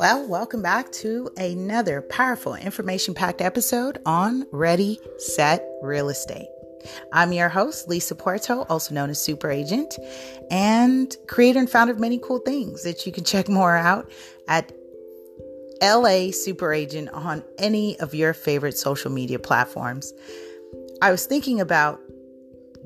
Well, 0.00 0.26
welcome 0.26 0.62
back 0.62 0.90
to 0.92 1.28
another 1.36 2.00
powerful 2.00 2.54
information 2.54 3.12
packed 3.12 3.42
episode 3.42 3.98
on 4.06 4.46
Ready, 4.50 4.98
Set, 5.18 5.62
Real 5.82 6.08
Estate. 6.08 6.48
I'm 7.12 7.34
your 7.34 7.50
host, 7.50 7.86
Lisa 7.86 8.14
Puerto, 8.14 8.62
also 8.70 8.94
known 8.94 9.10
as 9.10 9.22
Super 9.22 9.50
Agent, 9.50 9.94
and 10.50 11.14
creator 11.28 11.58
and 11.58 11.68
founder 11.68 11.92
of 11.92 12.00
many 12.00 12.18
cool 12.18 12.38
things 12.38 12.82
that 12.82 13.04
you 13.04 13.12
can 13.12 13.24
check 13.24 13.50
more 13.50 13.76
out 13.76 14.10
at 14.48 14.72
LA 15.82 16.30
Super 16.30 16.72
Agent 16.72 17.10
on 17.10 17.44
any 17.58 18.00
of 18.00 18.14
your 18.14 18.32
favorite 18.32 18.78
social 18.78 19.10
media 19.10 19.38
platforms. 19.38 20.14
I 21.02 21.10
was 21.10 21.26
thinking 21.26 21.60
about 21.60 22.00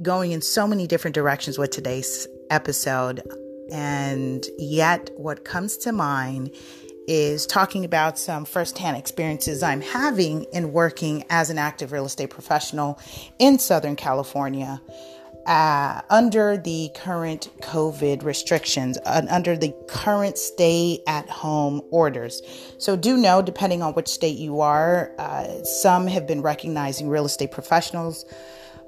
going 0.02 0.32
in 0.32 0.42
so 0.42 0.66
many 0.66 0.88
different 0.88 1.14
directions 1.14 1.58
with 1.58 1.70
today's 1.70 2.26
episode, 2.50 3.22
and 3.70 4.44
yet 4.58 5.10
what 5.16 5.44
comes 5.44 5.76
to 5.76 5.92
mind 5.92 6.50
is 7.06 7.46
talking 7.46 7.84
about 7.84 8.18
some 8.18 8.44
firsthand 8.44 8.96
experiences 8.96 9.62
I'm 9.62 9.80
having 9.80 10.44
in 10.52 10.72
working 10.72 11.24
as 11.30 11.50
an 11.50 11.58
active 11.58 11.92
real 11.92 12.06
estate 12.06 12.30
professional 12.30 12.98
in 13.38 13.58
Southern 13.58 13.96
California. 13.96 14.80
Uh, 15.46 16.00
under 16.08 16.56
the 16.56 16.90
current 16.94 17.50
COVID 17.60 18.24
restrictions, 18.24 18.96
uh, 19.04 19.20
under 19.28 19.54
the 19.58 19.74
current 19.88 20.38
stay 20.38 21.00
at 21.06 21.28
home 21.28 21.82
orders. 21.90 22.40
So, 22.78 22.96
do 22.96 23.18
know, 23.18 23.42
depending 23.42 23.82
on 23.82 23.92
which 23.92 24.08
state 24.08 24.38
you 24.38 24.62
are, 24.62 25.12
uh, 25.18 25.62
some 25.62 26.06
have 26.06 26.26
been 26.26 26.40
recognizing 26.40 27.10
real 27.10 27.26
estate 27.26 27.52
professionals, 27.52 28.24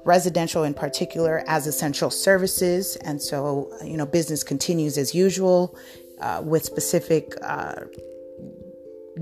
residential 0.03 0.63
in 0.63 0.73
particular, 0.73 1.43
as 1.45 1.67
essential 1.67 2.09
services. 2.09 2.95
And 3.01 3.21
so, 3.21 3.71
you 3.83 3.95
know, 3.95 4.07
business 4.07 4.43
continues 4.43 4.97
as 4.97 5.13
usual 5.13 5.77
uh, 6.21 6.41
with 6.43 6.63
specific 6.63 7.33
uh, 7.41 7.85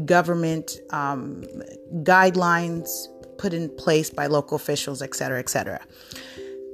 government 0.05 0.79
um, 0.91 1.43
guidelines 2.03 2.89
put 3.37 3.53
in 3.53 3.69
place 3.77 4.09
by 4.09 4.27
local 4.27 4.55
officials, 4.55 5.01
et 5.01 5.15
cetera, 5.15 5.39
et 5.39 5.49
cetera. 5.49 5.81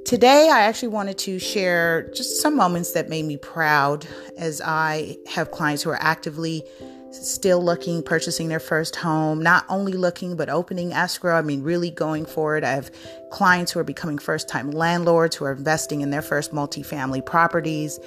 Today, 0.04 0.50
I 0.50 0.62
actually 0.62 0.88
wanted 0.88 1.16
to 1.18 1.38
share 1.38 2.10
just 2.12 2.40
some 2.40 2.56
moments 2.56 2.92
that 2.92 3.08
made 3.08 3.24
me 3.24 3.36
proud 3.36 4.06
as 4.36 4.60
I 4.60 5.16
have 5.28 5.52
clients 5.52 5.82
who 5.82 5.90
are 5.90 6.02
actively 6.02 6.64
still 7.12 7.62
looking, 7.62 8.02
purchasing 8.02 8.48
their 8.48 8.60
first 8.60 8.96
home, 8.96 9.42
not 9.42 9.64
only 9.68 9.92
looking, 9.92 10.34
but 10.34 10.48
opening 10.48 10.92
escrow. 10.92 11.36
I 11.36 11.42
mean, 11.42 11.62
really 11.62 11.90
going 11.90 12.24
for 12.26 12.56
it. 12.56 12.64
I 12.64 12.72
have 12.72 12.90
clients 13.30 13.70
who 13.70 13.80
are 13.80 13.84
becoming 13.84 14.18
first 14.18 14.48
time 14.48 14.70
landlords 14.70 15.36
who 15.36 15.44
are 15.44 15.52
investing 15.52 16.00
in 16.00 16.10
their 16.10 16.22
first 16.22 16.52
multifamily 16.52 17.24
properties. 17.24 18.00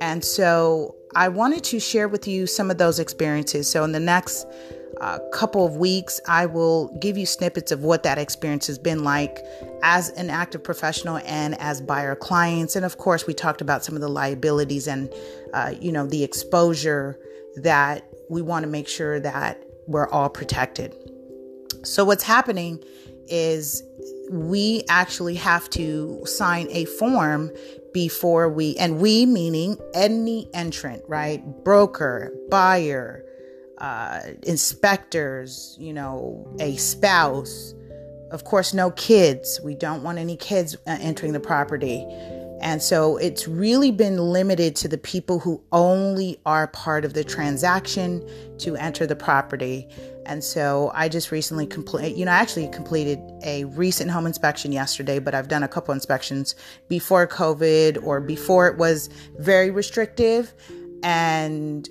And 0.00 0.24
so 0.24 0.96
I 1.18 1.26
wanted 1.26 1.64
to 1.64 1.80
share 1.80 2.06
with 2.06 2.28
you 2.28 2.46
some 2.46 2.70
of 2.70 2.78
those 2.78 3.00
experiences. 3.00 3.68
So, 3.68 3.82
in 3.82 3.90
the 3.90 3.98
next 3.98 4.46
uh, 5.00 5.18
couple 5.32 5.66
of 5.66 5.76
weeks, 5.76 6.20
I 6.28 6.46
will 6.46 6.96
give 7.00 7.18
you 7.18 7.26
snippets 7.26 7.72
of 7.72 7.82
what 7.82 8.04
that 8.04 8.18
experience 8.18 8.68
has 8.68 8.78
been 8.78 9.02
like 9.02 9.36
as 9.82 10.10
an 10.10 10.30
active 10.30 10.62
professional 10.62 11.18
and 11.24 11.58
as 11.58 11.80
buyer 11.80 12.14
clients. 12.14 12.76
And 12.76 12.84
of 12.84 12.98
course, 12.98 13.26
we 13.26 13.34
talked 13.34 13.60
about 13.60 13.84
some 13.84 13.96
of 13.96 14.00
the 14.00 14.08
liabilities 14.08 14.86
and, 14.86 15.12
uh, 15.52 15.74
you 15.80 15.90
know, 15.90 16.06
the 16.06 16.22
exposure 16.22 17.18
that 17.56 18.08
we 18.30 18.40
want 18.40 18.62
to 18.62 18.68
make 18.68 18.86
sure 18.86 19.18
that 19.18 19.60
we're 19.88 20.08
all 20.10 20.28
protected. 20.28 20.94
So, 21.82 22.04
what's 22.04 22.22
happening 22.22 22.80
is 23.26 23.82
we 24.30 24.84
actually 24.88 25.34
have 25.34 25.68
to 25.70 26.22
sign 26.26 26.68
a 26.70 26.84
form 26.84 27.50
before 27.92 28.48
we, 28.48 28.76
and 28.76 29.00
we 29.00 29.26
meaning 29.26 29.78
any 29.94 30.48
entrant, 30.54 31.02
right? 31.08 31.42
Broker, 31.64 32.32
buyer, 32.48 33.24
uh, 33.78 34.20
inspectors, 34.42 35.76
you 35.78 35.92
know, 35.92 36.46
a 36.60 36.76
spouse. 36.76 37.74
Of 38.30 38.44
course, 38.44 38.74
no 38.74 38.90
kids. 38.90 39.60
We 39.64 39.74
don't 39.74 40.02
want 40.02 40.18
any 40.18 40.36
kids 40.36 40.76
uh, 40.86 40.98
entering 41.00 41.32
the 41.32 41.40
property. 41.40 42.04
And 42.60 42.82
so 42.82 43.16
it's 43.16 43.46
really 43.46 43.92
been 43.92 44.18
limited 44.18 44.74
to 44.76 44.88
the 44.88 44.98
people 44.98 45.38
who 45.38 45.62
only 45.70 46.40
are 46.44 46.66
part 46.66 47.04
of 47.04 47.14
the 47.14 47.22
transaction 47.22 48.28
to 48.58 48.74
enter 48.76 49.06
the 49.06 49.14
property. 49.16 49.88
And 50.28 50.44
so 50.44 50.92
I 50.94 51.08
just 51.08 51.32
recently 51.32 51.66
completed, 51.66 52.18
you 52.18 52.26
know, 52.26 52.32
I 52.32 52.36
actually 52.36 52.68
completed 52.68 53.18
a 53.42 53.64
recent 53.64 54.10
home 54.10 54.26
inspection 54.26 54.72
yesterday, 54.72 55.18
but 55.18 55.34
I've 55.34 55.48
done 55.48 55.62
a 55.62 55.68
couple 55.68 55.94
inspections 55.94 56.54
before 56.88 57.26
COVID 57.26 58.04
or 58.04 58.20
before 58.20 58.68
it 58.68 58.76
was 58.76 59.08
very 59.38 59.70
restrictive. 59.70 60.54
And 61.02 61.88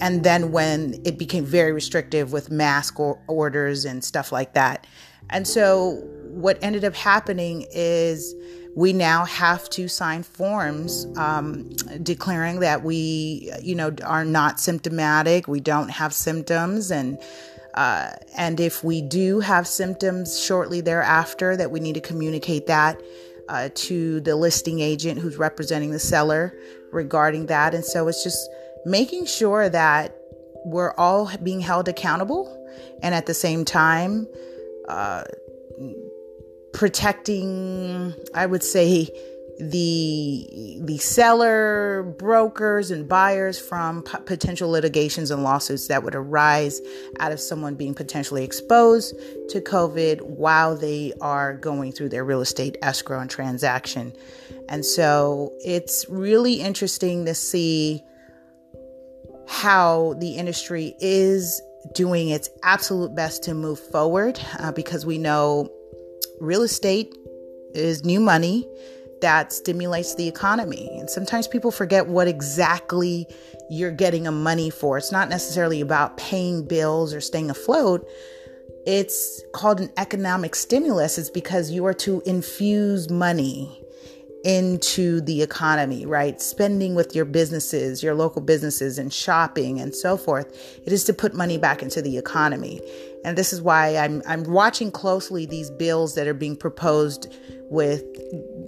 and 0.00 0.22
then 0.24 0.52
when 0.52 1.00
it 1.04 1.18
became 1.18 1.44
very 1.44 1.72
restrictive 1.72 2.32
with 2.32 2.50
mask 2.50 3.00
or 3.00 3.20
orders 3.28 3.84
and 3.84 4.04
stuff 4.04 4.30
like 4.30 4.54
that. 4.54 4.86
And 5.30 5.48
so 5.48 6.02
what 6.28 6.58
ended 6.62 6.84
up 6.84 6.94
happening 6.94 7.66
is 7.72 8.34
we 8.74 8.92
now 8.92 9.24
have 9.24 9.68
to 9.70 9.88
sign 9.88 10.22
forms 10.22 11.06
um, 11.16 11.68
declaring 12.02 12.60
that 12.60 12.82
we, 12.82 13.52
you 13.62 13.74
know, 13.74 13.94
are 14.04 14.24
not 14.24 14.60
symptomatic. 14.60 15.46
We 15.46 15.60
don't 15.60 15.90
have 15.90 16.14
symptoms, 16.14 16.90
and 16.90 17.18
uh, 17.74 18.12
and 18.36 18.60
if 18.60 18.82
we 18.82 19.02
do 19.02 19.40
have 19.40 19.66
symptoms 19.66 20.40
shortly 20.40 20.80
thereafter, 20.80 21.56
that 21.56 21.70
we 21.70 21.80
need 21.80 21.94
to 21.94 22.00
communicate 22.00 22.66
that 22.66 23.00
uh, 23.48 23.68
to 23.74 24.20
the 24.20 24.36
listing 24.36 24.80
agent 24.80 25.20
who's 25.20 25.36
representing 25.36 25.90
the 25.90 25.98
seller 25.98 26.54
regarding 26.92 27.46
that. 27.46 27.74
And 27.74 27.84
so 27.84 28.08
it's 28.08 28.22
just 28.22 28.48
making 28.86 29.26
sure 29.26 29.68
that 29.68 30.16
we're 30.64 30.94
all 30.94 31.30
being 31.42 31.60
held 31.60 31.88
accountable, 31.88 32.48
and 33.02 33.14
at 33.14 33.26
the 33.26 33.34
same 33.34 33.64
time. 33.64 34.26
Uh, 34.88 35.24
protecting, 36.72 38.14
I 38.34 38.46
would 38.46 38.62
say, 38.62 39.08
the 39.58 40.80
the 40.80 40.98
seller, 40.98 42.02
brokers, 42.18 42.90
and 42.90 43.08
buyers 43.08 43.58
from 43.58 44.02
p- 44.02 44.18
potential 44.24 44.70
litigations 44.70 45.30
and 45.30 45.44
lawsuits 45.44 45.88
that 45.88 46.02
would 46.02 46.14
arise 46.14 46.80
out 47.20 47.32
of 47.32 47.38
someone 47.38 47.74
being 47.74 47.94
potentially 47.94 48.44
exposed 48.44 49.14
to 49.50 49.60
COVID 49.60 50.22
while 50.22 50.76
they 50.76 51.12
are 51.20 51.54
going 51.54 51.92
through 51.92 52.08
their 52.08 52.24
real 52.24 52.40
estate 52.40 52.76
escrow 52.82 53.20
and 53.20 53.30
transaction. 53.30 54.12
And 54.68 54.84
so 54.84 55.52
it's 55.64 56.06
really 56.08 56.54
interesting 56.54 57.26
to 57.26 57.34
see 57.34 58.02
how 59.46 60.14
the 60.18 60.36
industry 60.36 60.94
is 60.98 61.60
doing 61.94 62.30
its 62.30 62.48
absolute 62.62 63.14
best 63.14 63.42
to 63.44 63.54
move 63.54 63.78
forward 63.78 64.40
uh, 64.58 64.72
because 64.72 65.04
we 65.04 65.18
know 65.18 65.68
real 66.42 66.62
estate 66.62 67.16
is 67.72 68.04
new 68.04 68.20
money 68.20 68.68
that 69.20 69.52
stimulates 69.52 70.16
the 70.16 70.26
economy. 70.26 70.90
And 70.98 71.08
sometimes 71.08 71.46
people 71.46 71.70
forget 71.70 72.08
what 72.08 72.26
exactly 72.26 73.26
you're 73.70 73.92
getting 73.92 74.26
a 74.26 74.32
money 74.32 74.68
for. 74.68 74.98
It's 74.98 75.12
not 75.12 75.28
necessarily 75.28 75.80
about 75.80 76.16
paying 76.16 76.66
bills 76.66 77.14
or 77.14 77.20
staying 77.20 77.48
afloat. 77.48 78.06
It's 78.84 79.40
called 79.54 79.80
an 79.80 79.90
economic 79.96 80.56
stimulus. 80.56 81.16
It's 81.16 81.30
because 81.30 81.70
you 81.70 81.86
are 81.86 81.94
to 81.94 82.20
infuse 82.26 83.08
money 83.08 83.81
into 84.44 85.20
the 85.20 85.42
economy, 85.42 86.04
right? 86.04 86.40
Spending 86.40 86.94
with 86.94 87.14
your 87.14 87.24
businesses, 87.24 88.02
your 88.02 88.14
local 88.14 88.42
businesses, 88.42 88.98
and 88.98 89.12
shopping 89.12 89.80
and 89.80 89.94
so 89.94 90.16
forth. 90.16 90.52
It 90.84 90.92
is 90.92 91.04
to 91.04 91.12
put 91.12 91.34
money 91.34 91.58
back 91.58 91.82
into 91.82 92.02
the 92.02 92.18
economy. 92.18 92.80
And 93.24 93.38
this 93.38 93.52
is 93.52 93.62
why 93.62 93.96
I'm, 93.96 94.22
I'm 94.26 94.44
watching 94.44 94.90
closely 94.90 95.46
these 95.46 95.70
bills 95.70 96.14
that 96.16 96.26
are 96.26 96.34
being 96.34 96.56
proposed 96.56 97.32
with 97.70 98.04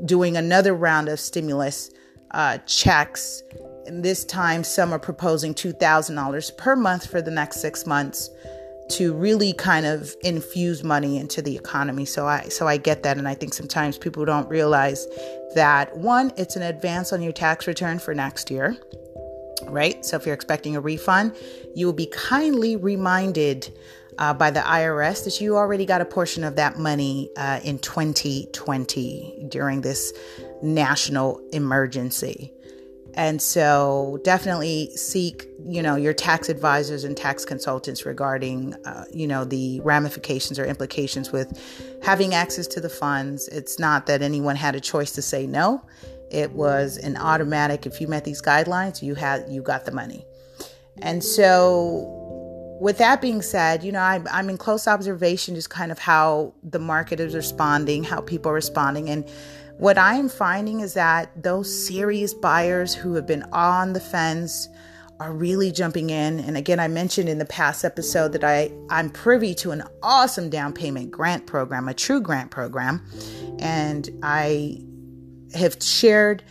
doing 0.06 0.36
another 0.36 0.74
round 0.74 1.08
of 1.08 1.18
stimulus 1.18 1.90
uh, 2.30 2.58
checks. 2.66 3.42
And 3.86 4.04
this 4.04 4.24
time, 4.24 4.64
some 4.64 4.92
are 4.92 4.98
proposing 4.98 5.54
$2,000 5.54 6.56
per 6.56 6.76
month 6.76 7.10
for 7.10 7.20
the 7.20 7.30
next 7.30 7.60
six 7.60 7.84
months 7.84 8.30
to 8.90 9.14
really 9.14 9.52
kind 9.52 9.86
of 9.86 10.14
infuse 10.22 10.84
money 10.84 11.18
into 11.18 11.40
the 11.40 11.56
economy. 11.56 12.04
So 12.04 12.26
I 12.26 12.48
so 12.48 12.66
I 12.66 12.76
get 12.76 13.02
that 13.02 13.18
and 13.18 13.26
I 13.26 13.34
think 13.34 13.54
sometimes 13.54 13.98
people 13.98 14.24
don't 14.24 14.48
realize 14.48 15.06
that 15.54 15.96
one 15.96 16.32
it's 16.36 16.56
an 16.56 16.62
advance 16.62 17.12
on 17.12 17.22
your 17.22 17.32
tax 17.32 17.66
return 17.66 17.98
for 17.98 18.14
next 18.14 18.50
year. 18.50 18.76
Right? 19.66 20.04
So 20.04 20.16
if 20.16 20.26
you're 20.26 20.34
expecting 20.34 20.76
a 20.76 20.80
refund, 20.80 21.34
you 21.74 21.86
will 21.86 21.94
be 21.94 22.06
kindly 22.06 22.76
reminded 22.76 23.72
uh, 24.18 24.34
by 24.34 24.50
the 24.50 24.60
IRS 24.60 25.24
that 25.24 25.40
you 25.40 25.56
already 25.56 25.86
got 25.86 26.00
a 26.00 26.04
portion 26.04 26.44
of 26.44 26.56
that 26.56 26.78
money 26.78 27.30
uh, 27.36 27.60
in 27.64 27.78
2020 27.78 29.46
during 29.48 29.80
this 29.80 30.12
national 30.62 31.40
emergency. 31.52 32.52
And 33.16 33.40
so 33.40 34.18
definitely 34.24 34.90
seek, 34.96 35.46
you 35.64 35.82
know, 35.82 35.94
your 35.94 36.12
tax 36.12 36.48
advisors 36.48 37.04
and 37.04 37.16
tax 37.16 37.44
consultants 37.44 38.04
regarding, 38.04 38.74
uh, 38.84 39.04
you 39.12 39.26
know, 39.26 39.44
the 39.44 39.80
ramifications 39.80 40.58
or 40.58 40.64
implications 40.64 41.30
with 41.30 41.60
having 42.02 42.34
access 42.34 42.66
to 42.68 42.80
the 42.80 42.88
funds. 42.88 43.46
It's 43.48 43.78
not 43.78 44.06
that 44.06 44.20
anyone 44.20 44.56
had 44.56 44.74
a 44.74 44.80
choice 44.80 45.12
to 45.12 45.22
say 45.22 45.46
no. 45.46 45.84
It 46.30 46.52
was 46.52 46.96
an 46.98 47.16
automatic, 47.16 47.86
if 47.86 48.00
you 48.00 48.08
met 48.08 48.24
these 48.24 48.42
guidelines, 48.42 49.00
you 49.00 49.14
had, 49.14 49.48
you 49.48 49.62
got 49.62 49.84
the 49.84 49.92
money. 49.92 50.26
And 51.00 51.22
so, 51.22 52.20
with 52.80 52.98
that 52.98 53.20
being 53.20 53.40
said, 53.40 53.84
you 53.84 53.92
know, 53.92 54.00
I'm, 54.00 54.26
I'm 54.30 54.50
in 54.50 54.58
close 54.58 54.88
observation 54.88 55.54
just 55.54 55.70
kind 55.70 55.92
of 55.92 55.98
how 55.98 56.52
the 56.62 56.80
market 56.80 57.20
is 57.20 57.34
responding, 57.34 58.02
how 58.02 58.20
people 58.20 58.50
are 58.50 58.54
responding. 58.54 59.08
And 59.08 59.28
what 59.78 59.98
I 59.98 60.14
am 60.14 60.28
finding 60.28 60.80
is 60.80 60.94
that 60.94 61.42
those 61.42 61.86
serious 61.86 62.32
buyers 62.32 62.94
who 62.94 63.14
have 63.14 63.26
been 63.26 63.42
on 63.52 63.92
the 63.92 64.00
fence 64.00 64.68
are 65.20 65.32
really 65.32 65.70
jumping 65.70 66.10
in. 66.10 66.40
And 66.40 66.56
again, 66.56 66.80
I 66.80 66.88
mentioned 66.88 67.28
in 67.28 67.38
the 67.38 67.44
past 67.44 67.84
episode 67.84 68.32
that 68.32 68.44
I, 68.44 68.72
I'm 68.90 69.10
privy 69.10 69.54
to 69.56 69.70
an 69.70 69.82
awesome 70.02 70.50
down 70.50 70.72
payment 70.72 71.10
grant 71.10 71.46
program, 71.46 71.88
a 71.88 71.94
true 71.94 72.20
grant 72.20 72.50
program. 72.50 73.04
And 73.58 74.08
I 74.22 74.80
have 75.54 75.76
shared, 75.82 76.42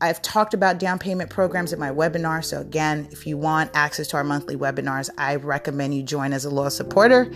I've 0.00 0.20
talked 0.22 0.54
about 0.54 0.78
down 0.78 0.98
payment 0.98 1.30
programs 1.30 1.72
in 1.72 1.78
my 1.78 1.90
webinar. 1.90 2.44
So, 2.44 2.60
again, 2.60 3.08
if 3.10 3.26
you 3.26 3.36
want 3.38 3.70
access 3.74 4.06
to 4.08 4.16
our 4.18 4.24
monthly 4.24 4.56
webinars, 4.56 5.08
I 5.16 5.36
recommend 5.36 5.94
you 5.94 6.02
join 6.02 6.32
as 6.32 6.44
a 6.44 6.50
loyal 6.50 6.70
supporter. 6.70 7.32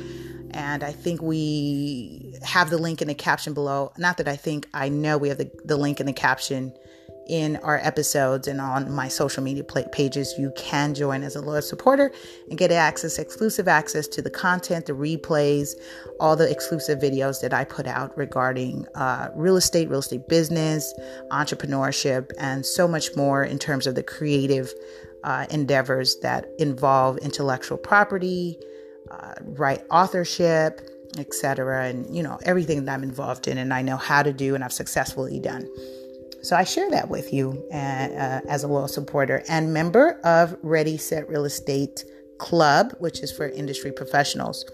And 0.55 0.85
I 0.85 0.93
think 0.93 1.23
we 1.23 2.35
have 2.43 2.71
the 2.71 2.79
link 2.79 3.01
in 3.03 3.09
the 3.09 3.15
caption 3.15 3.55
below. 3.55 3.93
Not 3.99 4.19
that 4.19 4.29
I 4.29 4.37
think, 4.37 4.69
I 4.75 4.89
know 4.89 5.19
we 5.19 5.29
have 5.29 5.39
the, 5.39 5.51
the 5.65 5.77
link 5.77 6.01
in 6.01 6.07
the 6.07 6.13
caption 6.13 6.75
in 7.29 7.57
our 7.59 7.79
episodes 7.79 8.49
and 8.49 8.61
on 8.61 8.93
my 8.93 9.09
social 9.09 9.43
media 9.43 9.65
pages. 9.65 10.35
You 10.39 10.53
can 10.57 10.95
join 10.95 11.23
as 11.23 11.37
a 11.37 11.41
loyal 11.41 11.63
supporter 11.63 12.13
and 12.49 12.59
get 12.59 12.71
access, 12.71 13.19
exclusive 13.19 13.69
access 13.69 14.09
to 14.09 14.23
the 14.23 14.31
content, 14.31 14.87
the 14.87 14.93
replays, 14.93 15.71
all 16.19 16.37
the 16.37 16.51
exclusive 16.51 16.99
videos 16.99 17.41
that 17.41 17.55
I 17.55 17.65
put 17.65 17.87
out 17.87 18.17
regarding 18.17 18.87
uh, 18.95 19.29
real 19.35 19.57
estate, 19.57 19.89
real 19.89 20.01
estate 20.01 20.29
business, 20.29 20.93
entrepreneurship, 21.31 22.33
and 22.39 22.67
so 22.67 22.89
much 22.89 23.15
more 23.17 23.45
in 23.45 23.59
terms 23.59 23.87
of 23.87 23.95
the 23.95 24.03
creative 24.03 24.73
uh, 25.25 25.47
endeavors 25.51 26.19
that 26.21 26.47
involve 26.59 27.19
intellectual 27.19 27.79
property, 27.79 28.59
uh, 29.11 29.35
right 29.43 29.83
authorship, 29.91 30.81
etc., 31.19 31.87
and 31.87 32.15
you 32.15 32.23
know 32.23 32.39
everything 32.45 32.85
that 32.85 32.93
I'm 32.93 33.03
involved 33.03 33.49
in, 33.49 33.59
and 33.59 33.73
I 33.73 33.83
know 33.83 33.97
how 33.97 34.23
to 34.23 34.33
do, 34.33 34.55
and 34.55 34.65
I've 34.65 34.73
successfully 34.73 35.39
done. 35.41 35.69
So 36.43 36.57
I 36.57 36.65
share 36.65 36.91
that 36.91 37.09
with 37.09 37.33
you 37.33 37.65
uh, 37.73 37.77
uh, 37.77 38.41
as 38.49 38.65
a 38.65 38.69
loyal 38.69 38.89
supporter 38.89 39.45
and 39.49 39.73
member 39.73 40.21
of 40.25 40.57
Ready 40.63 40.97
Set 40.97 41.29
Real 41.29 41.45
Estate 41.45 42.05
Club, 42.39 42.95
which 42.99 43.21
is 43.21 43.31
for 43.31 43.49
industry 43.49 43.93
professionals. 43.93 44.65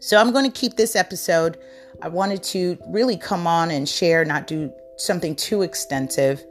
So 0.00 0.16
I'm 0.16 0.32
going 0.32 0.50
to 0.50 0.58
keep 0.58 0.76
this 0.76 0.96
episode. 0.96 1.58
I 2.00 2.08
wanted 2.08 2.42
to 2.44 2.78
really 2.88 3.16
come 3.16 3.46
on 3.46 3.70
and 3.70 3.86
share, 3.86 4.24
not 4.24 4.46
do 4.46 4.72
something 4.96 5.36
too 5.36 5.62
extensive 5.62 6.42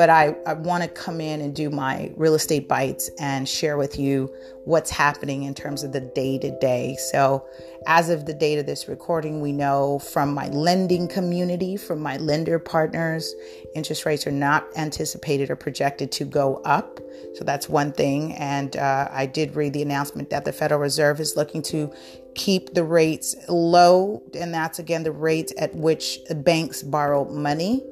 but 0.00 0.08
I, 0.08 0.34
I 0.46 0.54
want 0.54 0.82
to 0.82 0.88
come 0.88 1.20
in 1.20 1.42
and 1.42 1.54
do 1.54 1.68
my 1.68 2.10
real 2.16 2.34
estate 2.34 2.66
bites 2.66 3.10
and 3.18 3.46
share 3.46 3.76
with 3.76 3.98
you 3.98 4.34
what's 4.64 4.88
happening 4.88 5.42
in 5.42 5.52
terms 5.54 5.82
of 5.82 5.92
the 5.92 6.00
day 6.00 6.38
to 6.38 6.58
day. 6.58 6.96
So, 7.10 7.46
as 7.86 8.08
of 8.08 8.24
the 8.24 8.32
date 8.32 8.58
of 8.58 8.64
this 8.64 8.88
recording, 8.88 9.42
we 9.42 9.52
know 9.52 9.98
from 9.98 10.32
my 10.32 10.48
lending 10.48 11.06
community, 11.06 11.76
from 11.76 12.00
my 12.00 12.16
lender 12.16 12.58
partners, 12.58 13.34
interest 13.74 14.06
rates 14.06 14.26
are 14.26 14.32
not 14.32 14.66
anticipated 14.74 15.50
or 15.50 15.56
projected 15.56 16.10
to 16.12 16.24
go 16.24 16.62
up. 16.64 16.98
So, 17.34 17.44
that's 17.44 17.68
one 17.68 17.92
thing. 17.92 18.32
And 18.36 18.78
uh, 18.78 19.06
I 19.10 19.26
did 19.26 19.54
read 19.54 19.74
the 19.74 19.82
announcement 19.82 20.30
that 20.30 20.46
the 20.46 20.52
Federal 20.54 20.80
Reserve 20.80 21.20
is 21.20 21.36
looking 21.36 21.60
to 21.64 21.92
keep 22.34 22.72
the 22.72 22.84
rates 22.84 23.36
low, 23.50 24.22
and 24.32 24.54
that's 24.54 24.78
again 24.78 25.02
the 25.02 25.12
rates 25.12 25.52
at 25.58 25.74
which 25.74 26.20
banks 26.36 26.82
borrow 26.82 27.26
money. 27.26 27.82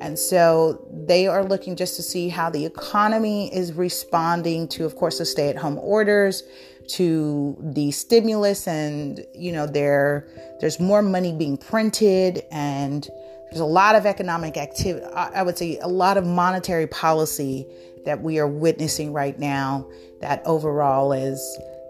And 0.00 0.18
so 0.18 0.85
they 1.06 1.26
are 1.26 1.44
looking 1.44 1.76
just 1.76 1.96
to 1.96 2.02
see 2.02 2.28
how 2.28 2.50
the 2.50 2.64
economy 2.64 3.54
is 3.54 3.72
responding 3.72 4.68
to, 4.68 4.84
of 4.84 4.96
course, 4.96 5.18
the 5.18 5.24
stay 5.24 5.48
at 5.48 5.56
home 5.56 5.78
orders, 5.78 6.42
to 6.88 7.56
the 7.60 7.90
stimulus, 7.90 8.68
and, 8.68 9.24
you 9.34 9.52
know, 9.52 9.66
there, 9.66 10.26
there's 10.60 10.78
more 10.78 11.02
money 11.02 11.32
being 11.32 11.56
printed, 11.56 12.44
and 12.50 13.08
there's 13.50 13.60
a 13.60 13.64
lot 13.64 13.94
of 13.94 14.06
economic 14.06 14.56
activity. 14.56 15.04
I 15.06 15.42
would 15.42 15.58
say 15.58 15.78
a 15.78 15.88
lot 15.88 16.16
of 16.16 16.24
monetary 16.24 16.86
policy 16.86 17.66
that 18.04 18.22
we 18.22 18.38
are 18.38 18.46
witnessing 18.46 19.12
right 19.12 19.38
now 19.38 19.88
that 20.20 20.42
overall 20.46 21.12
is 21.12 21.40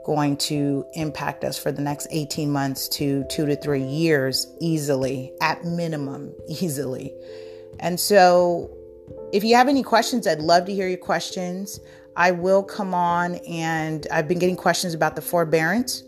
going 0.06 0.36
to 0.36 0.86
impact 0.94 1.44
us 1.44 1.58
for 1.58 1.72
the 1.72 1.82
next 1.82 2.06
18 2.10 2.50
months 2.50 2.88
to 2.88 3.24
two 3.28 3.44
to 3.44 3.56
three 3.56 3.82
years 3.82 4.46
easily, 4.60 5.32
at 5.40 5.64
minimum, 5.64 6.32
easily. 6.48 7.12
And 7.80 8.00
so, 8.00 8.70
if 9.32 9.44
you 9.44 9.56
have 9.56 9.68
any 9.68 9.82
questions, 9.82 10.26
I'd 10.26 10.40
love 10.40 10.66
to 10.66 10.74
hear 10.74 10.88
your 10.88 10.98
questions. 10.98 11.80
I 12.16 12.30
will 12.30 12.62
come 12.62 12.94
on 12.94 13.36
and 13.46 14.06
I've 14.10 14.28
been 14.28 14.38
getting 14.38 14.56
questions 14.56 14.94
about 14.94 15.16
the 15.16 15.22
forbearance. 15.22 16.02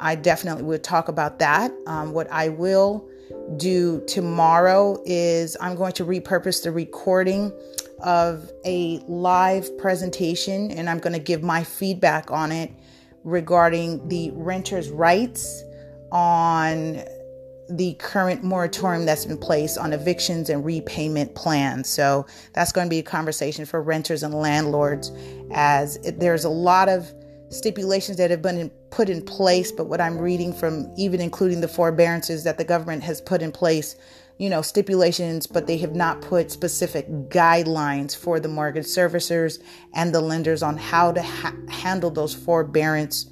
I 0.00 0.14
definitely 0.16 0.64
will 0.64 0.78
talk 0.78 1.08
about 1.08 1.38
that. 1.38 1.72
Um, 1.86 2.12
what 2.12 2.30
I 2.30 2.48
will 2.48 3.08
do 3.56 4.02
tomorrow 4.06 5.02
is 5.06 5.56
I'm 5.60 5.76
going 5.76 5.92
to 5.94 6.04
repurpose 6.04 6.62
the 6.62 6.72
recording 6.72 7.52
of 8.00 8.50
a 8.64 8.98
live 9.06 9.76
presentation 9.78 10.70
and 10.70 10.90
I'm 10.90 10.98
going 10.98 11.12
to 11.12 11.18
give 11.18 11.42
my 11.42 11.64
feedback 11.64 12.30
on 12.30 12.52
it 12.52 12.70
regarding 13.22 14.06
the 14.08 14.30
renter's 14.34 14.90
rights 14.90 15.62
on 16.12 17.02
the 17.68 17.94
current 17.94 18.42
moratorium 18.42 19.06
that's 19.06 19.24
been 19.24 19.38
placed 19.38 19.78
on 19.78 19.92
evictions 19.92 20.50
and 20.50 20.64
repayment 20.64 21.34
plans. 21.34 21.88
So 21.88 22.26
that's 22.52 22.72
going 22.72 22.86
to 22.86 22.90
be 22.90 22.98
a 22.98 23.02
conversation 23.02 23.64
for 23.64 23.82
renters 23.82 24.22
and 24.22 24.34
landlords 24.34 25.10
as 25.52 25.96
it, 25.96 26.20
there's 26.20 26.44
a 26.44 26.50
lot 26.50 26.88
of 26.88 27.12
stipulations 27.48 28.18
that 28.18 28.30
have 28.30 28.42
been 28.42 28.58
in, 28.58 28.70
put 28.90 29.08
in 29.08 29.24
place, 29.24 29.72
but 29.72 29.86
what 29.86 30.00
I'm 30.00 30.18
reading 30.18 30.52
from 30.52 30.92
even 30.96 31.20
including 31.20 31.60
the 31.60 31.68
forbearances 31.68 32.44
that 32.44 32.58
the 32.58 32.64
government 32.64 33.02
has 33.04 33.20
put 33.20 33.42
in 33.42 33.52
place, 33.52 33.96
you 34.38 34.50
know, 34.50 34.60
stipulations, 34.60 35.46
but 35.46 35.66
they 35.66 35.78
have 35.78 35.94
not 35.94 36.20
put 36.20 36.50
specific 36.50 37.08
guidelines 37.28 38.16
for 38.16 38.40
the 38.40 38.48
mortgage 38.48 38.86
servicers 38.86 39.62
and 39.94 40.14
the 40.14 40.20
lenders 40.20 40.62
on 40.62 40.76
how 40.76 41.12
to 41.12 41.22
ha- 41.22 41.54
handle 41.68 42.10
those 42.10 42.34
forbearance 42.34 43.30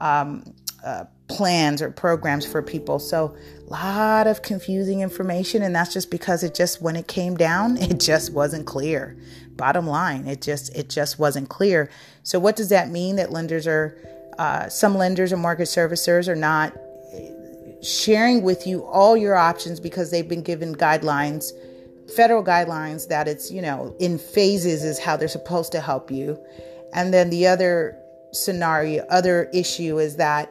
um, 0.00 0.44
uh, 0.84 1.04
plans 1.28 1.82
or 1.82 1.90
programs 1.90 2.46
for 2.46 2.62
people. 2.62 2.98
So 2.98 3.36
a 3.66 3.70
lot 3.70 4.26
of 4.26 4.42
confusing 4.42 5.00
information 5.00 5.62
and 5.62 5.74
that's 5.74 5.92
just 5.92 6.10
because 6.10 6.42
it 6.42 6.54
just 6.54 6.80
when 6.80 6.96
it 6.96 7.08
came 7.08 7.36
down, 7.36 7.76
it 7.80 8.00
just 8.00 8.32
wasn't 8.32 8.66
clear. 8.66 9.16
Bottom 9.56 9.86
line, 9.86 10.26
it 10.26 10.42
just 10.42 10.74
it 10.76 10.90
just 10.90 11.18
wasn't 11.18 11.48
clear. 11.48 11.90
So 12.22 12.38
what 12.38 12.56
does 12.56 12.68
that 12.68 12.90
mean 12.90 13.16
that 13.16 13.30
lenders 13.30 13.66
are 13.66 13.96
uh, 14.38 14.68
some 14.68 14.96
lenders 14.96 15.32
and 15.32 15.40
mortgage 15.40 15.68
servicers 15.68 16.28
are 16.28 16.36
not 16.36 16.76
sharing 17.82 18.42
with 18.42 18.66
you 18.66 18.84
all 18.84 19.16
your 19.16 19.34
options 19.34 19.80
because 19.80 20.10
they've 20.10 20.28
been 20.28 20.42
given 20.42 20.74
guidelines 20.74 21.52
federal 22.14 22.42
guidelines 22.42 23.08
that 23.08 23.26
it's 23.28 23.50
you 23.50 23.60
know 23.60 23.94
in 23.98 24.18
phases 24.18 24.84
is 24.84 24.98
how 24.98 25.16
they're 25.16 25.28
supposed 25.28 25.72
to 25.72 25.80
help 25.80 26.10
you 26.10 26.38
and 26.92 27.12
then 27.12 27.30
the 27.30 27.46
other 27.46 27.98
scenario 28.32 29.04
other 29.06 29.50
issue 29.52 29.98
is 29.98 30.16
that 30.16 30.50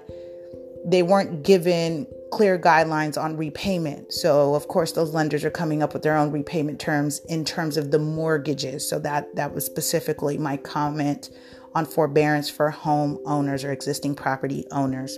they 0.86 1.02
weren't 1.02 1.44
given 1.44 2.08
clear 2.32 2.60
guidelines 2.60 3.22
on 3.22 3.36
repayment. 3.38 4.14
So 4.14 4.54
of 4.54 4.68
course 4.68 4.92
those 4.92 5.14
lenders 5.14 5.44
are 5.44 5.50
coming 5.50 5.82
up 5.82 5.94
with 5.94 6.04
their 6.04 6.16
own 6.16 6.32
repayment 6.32 6.80
terms 6.80 7.20
in 7.28 7.44
terms 7.44 7.76
of 7.76 7.92
the 7.92 8.00
mortgages. 8.00 8.88
So 8.88 9.00
that 9.00 9.36
that 9.36 9.54
was 9.54 9.66
specifically 9.66 10.38
my 10.38 10.58
comment 10.58 11.30
on 11.74 11.86
forbearance 11.86 12.50
for 12.50 12.70
home 12.70 13.20
owners 13.26 13.64
or 13.64 13.72
existing 13.72 14.16
property 14.16 14.66
owners. 14.72 15.18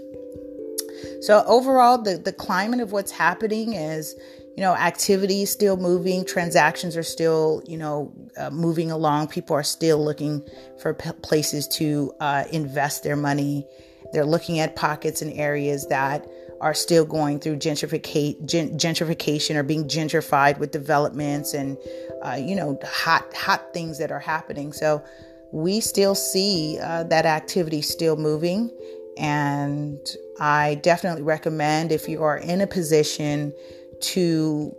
So 1.22 1.44
overall 1.46 2.02
the 2.02 2.18
the 2.18 2.34
climate 2.34 2.80
of 2.80 2.92
what's 2.92 3.12
happening 3.12 3.74
is 3.74 4.16
you 4.56 4.62
know 4.62 4.74
activity 4.74 5.44
is 5.44 5.52
still 5.52 5.76
moving 5.76 6.26
transactions 6.26 6.96
are 6.96 7.04
still 7.04 7.62
you 7.68 7.78
know 7.78 8.14
uh, 8.38 8.50
moving 8.50 8.90
along 8.90 9.28
people 9.28 9.56
are 9.56 9.64
still 9.64 10.04
looking 10.04 10.44
for 10.82 10.94
p- 10.94 11.12
places 11.22 11.68
to 11.68 12.12
uh, 12.20 12.46
invest 12.52 13.04
their 13.04 13.16
money 13.16 13.68
they're 14.14 14.26
looking 14.26 14.60
at 14.60 14.76
pockets 14.76 15.22
and 15.22 15.34
areas 15.34 15.88
that 15.88 16.28
are 16.60 16.74
still 16.74 17.06
going 17.06 17.40
through 17.40 17.58
gentrification, 17.58 18.42
gentrification 18.46 19.56
or 19.56 19.64
being 19.64 19.88
gentrified 19.88 20.58
with 20.58 20.72
developments 20.72 21.54
and 21.54 21.78
uh, 22.24 22.34
you 22.34 22.56
know 22.56 22.80
hot 22.84 23.32
hot 23.34 23.74
things 23.74 24.00
that 24.00 24.12
are 24.12 24.20
happening. 24.20 24.74
So 24.74 25.04
we 25.52 25.80
still 25.80 26.16
see 26.16 26.78
uh, 26.82 27.04
that 27.04 27.26
activity 27.26 27.82
still 27.82 28.18
moving, 28.18 28.72
and 29.18 30.00
I 30.40 30.76
definitely 30.76 31.24
recommend 31.24 31.92
if 31.92 32.10
you 32.10 32.24
are 32.24 32.38
in 32.38 32.62
a 32.62 32.68
position 32.68 33.54
to 34.00 34.76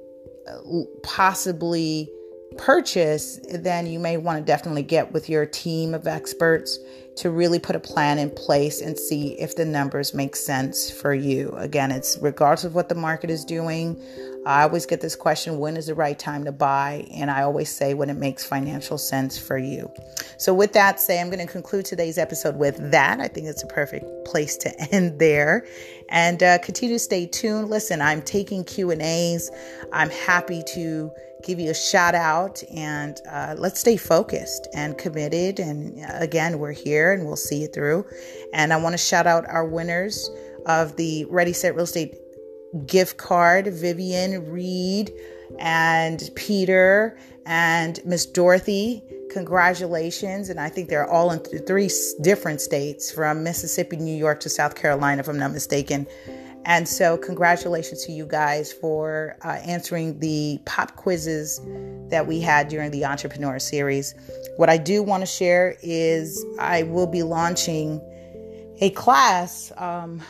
uh, 0.48 0.82
possibly 1.02 2.10
purchase, 2.56 3.40
then 3.52 3.86
you 3.86 3.98
may 3.98 4.16
want 4.16 4.38
to 4.38 4.44
definitely 4.44 4.82
get 4.82 5.12
with 5.12 5.28
your 5.28 5.44
team 5.44 5.94
of 5.94 6.06
experts 6.06 6.78
to 7.18 7.30
really 7.30 7.58
put 7.58 7.74
a 7.74 7.80
plan 7.80 8.16
in 8.18 8.30
place 8.30 8.80
and 8.80 8.96
see 8.96 9.32
if 9.40 9.56
the 9.56 9.64
numbers 9.64 10.14
make 10.14 10.36
sense 10.36 10.88
for 10.88 11.12
you. 11.12 11.50
Again, 11.56 11.90
it's 11.90 12.16
regardless 12.20 12.64
of 12.64 12.76
what 12.76 12.88
the 12.88 12.94
market 12.94 13.28
is 13.28 13.44
doing. 13.44 14.00
I 14.46 14.62
always 14.62 14.86
get 14.86 15.00
this 15.00 15.16
question 15.16 15.58
when 15.58 15.76
is 15.76 15.86
the 15.86 15.94
right 15.94 16.16
time 16.16 16.44
to 16.44 16.52
buy? 16.52 17.06
And 17.12 17.28
I 17.28 17.42
always 17.42 17.68
say 17.70 17.92
when 17.92 18.08
it 18.08 18.14
makes 18.14 18.46
financial 18.46 18.98
sense 18.98 19.36
for 19.36 19.58
you. 19.58 19.90
So, 20.36 20.54
with 20.54 20.72
that 20.74 21.00
say, 21.00 21.20
I'm 21.20 21.28
going 21.28 21.44
to 21.44 21.52
conclude 21.52 21.84
today's 21.84 22.18
episode 22.18 22.56
with 22.56 22.92
that. 22.92 23.18
I 23.20 23.26
think 23.26 23.48
it's 23.48 23.64
a 23.64 23.66
perfect 23.66 24.06
place 24.24 24.56
to 24.58 24.80
end 24.94 25.18
there. 25.18 25.66
And 26.08 26.40
uh, 26.42 26.58
continue 26.58 26.94
to 26.94 27.00
stay 27.00 27.26
tuned. 27.26 27.68
Listen, 27.68 28.00
I'm 28.00 28.22
taking 28.22 28.64
Q 28.64 28.92
and 28.92 29.02
A's. 29.02 29.50
I'm 29.92 30.10
happy 30.10 30.62
to 30.74 31.10
give 31.44 31.60
you 31.60 31.70
a 31.70 31.74
shout 31.74 32.14
out 32.14 32.62
and 32.74 33.20
uh, 33.30 33.54
let's 33.58 33.80
stay 33.80 33.96
focused 33.96 34.68
and 34.74 34.98
committed. 34.98 35.60
And 35.60 36.04
uh, 36.04 36.14
again, 36.14 36.58
we're 36.58 36.72
here 36.72 37.12
and 37.12 37.26
we'll 37.26 37.36
see 37.36 37.62
you 37.62 37.68
through. 37.68 38.04
And 38.52 38.72
I 38.72 38.76
want 38.76 38.94
to 38.94 38.98
shout 38.98 39.26
out 39.26 39.48
our 39.48 39.64
winners 39.64 40.30
of 40.66 40.96
the 40.96 41.24
Ready 41.26 41.52
Set 41.52 41.74
Real 41.74 41.84
Estate 41.84 42.14
gift 42.86 43.16
card 43.16 43.66
Vivian, 43.66 44.50
Reed, 44.50 45.12
and 45.58 46.28
Peter, 46.34 47.18
and 47.46 48.00
Miss 48.04 48.26
Dorothy. 48.26 49.02
Congratulations. 49.30 50.48
And 50.48 50.58
I 50.58 50.68
think 50.68 50.88
they're 50.88 51.08
all 51.08 51.30
in 51.30 51.42
th- 51.42 51.62
three 51.66 51.90
different 52.22 52.60
states 52.60 53.10
from 53.10 53.44
Mississippi, 53.44 53.96
New 53.96 54.16
York 54.16 54.40
to 54.40 54.48
South 54.48 54.74
Carolina, 54.74 55.20
if 55.20 55.28
I'm 55.28 55.38
not 55.38 55.52
mistaken. 55.52 56.06
And 56.68 56.86
so, 56.86 57.16
congratulations 57.16 58.04
to 58.04 58.12
you 58.12 58.26
guys 58.26 58.70
for 58.70 59.38
uh, 59.42 59.52
answering 59.64 60.18
the 60.18 60.60
pop 60.66 60.96
quizzes 60.96 61.62
that 62.10 62.26
we 62.26 62.40
had 62.40 62.68
during 62.68 62.90
the 62.90 63.06
Entrepreneur 63.06 63.58
Series. 63.58 64.14
What 64.58 64.68
I 64.68 64.76
do 64.76 65.02
want 65.02 65.22
to 65.22 65.26
share 65.26 65.76
is 65.82 66.44
I 66.60 66.82
will 66.82 67.06
be 67.06 67.22
launching 67.22 68.02
a 68.82 68.90
class 68.90 69.72
um, 69.78 70.20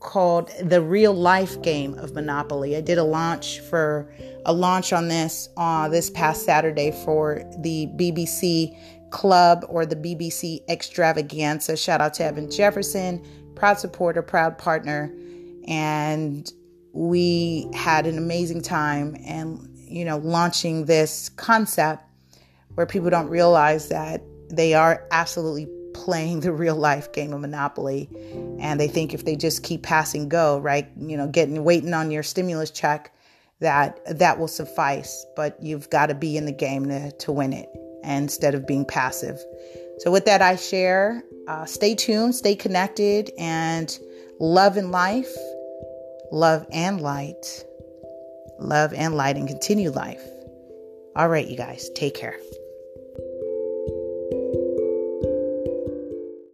called 0.00 0.50
the 0.60 0.82
real 0.82 1.14
life 1.14 1.62
game 1.62 1.94
of 1.94 2.12
monopoly. 2.12 2.76
I 2.76 2.80
did 2.80 2.98
a 2.98 3.04
launch 3.04 3.60
for 3.60 4.12
a 4.46 4.52
launch 4.52 4.92
on 4.92 5.06
this 5.06 5.48
uh, 5.56 5.88
this 5.88 6.10
past 6.10 6.44
saturday 6.44 6.90
for 7.04 7.44
the 7.58 7.86
bbc 7.96 8.76
club 9.10 9.64
or 9.68 9.86
the 9.86 9.96
bbc 9.96 10.60
extravaganza. 10.68 11.76
Shout 11.76 12.00
out 12.00 12.14
to 12.14 12.24
evan 12.24 12.50
jefferson 12.50 13.24
proud 13.54 13.78
supporter 13.78 14.22
proud 14.22 14.58
partner 14.58 15.12
and 15.68 16.50
we 16.92 17.68
had 17.74 18.06
an 18.06 18.18
amazing 18.18 18.62
time 18.62 19.16
and 19.24 19.68
you 19.76 20.04
know 20.04 20.16
launching 20.16 20.86
this 20.86 21.28
concept 21.28 22.02
where 22.74 22.86
people 22.86 23.10
don't 23.10 23.28
realize 23.28 23.88
that 23.88 24.22
they 24.50 24.74
are 24.74 25.06
absolutely 25.10 25.68
playing 25.94 26.40
the 26.40 26.52
real 26.52 26.76
life 26.76 27.12
game 27.12 27.32
of 27.32 27.40
Monopoly. 27.40 28.08
And 28.60 28.78
they 28.80 28.88
think 28.88 29.14
if 29.14 29.24
they 29.24 29.36
just 29.36 29.62
keep 29.62 29.82
passing 29.82 30.28
go, 30.28 30.58
right, 30.58 30.88
you 30.96 31.16
know, 31.16 31.28
getting 31.28 31.64
waiting 31.64 31.92
on 31.94 32.10
your 32.10 32.22
stimulus 32.22 32.70
check, 32.70 33.12
that 33.60 33.98
that 34.18 34.38
will 34.38 34.48
suffice. 34.48 35.26
But 35.36 35.60
you've 35.62 35.90
got 35.90 36.06
to 36.06 36.14
be 36.14 36.36
in 36.36 36.46
the 36.46 36.52
game 36.52 36.88
to, 36.88 37.10
to 37.10 37.32
win 37.32 37.52
it 37.52 37.68
instead 38.04 38.54
of 38.54 38.66
being 38.66 38.84
passive. 38.84 39.40
So, 39.98 40.12
with 40.12 40.24
that, 40.26 40.40
I 40.40 40.56
share. 40.56 41.22
Uh, 41.48 41.64
stay 41.64 41.94
tuned, 41.94 42.34
stay 42.34 42.54
connected, 42.54 43.32
and 43.38 43.98
love 44.38 44.76
and 44.76 44.92
life, 44.92 45.34
love 46.30 46.66
and 46.72 47.00
light, 47.00 47.64
love 48.58 48.92
and 48.92 49.14
light, 49.14 49.36
and 49.36 49.48
continue 49.48 49.90
life. 49.90 50.22
All 51.16 51.28
right, 51.28 51.46
you 51.46 51.56
guys, 51.56 51.88
take 51.94 52.14
care. 52.14 52.36